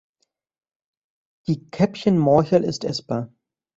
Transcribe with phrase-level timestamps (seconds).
[1.47, 3.31] Die Käppchen-Morchel ist essbar.